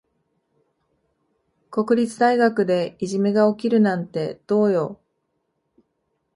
[1.69, 4.99] 国立大学でいじめが起きるなんてどうよ。